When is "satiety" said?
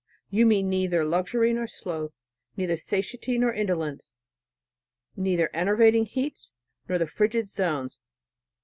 2.75-3.37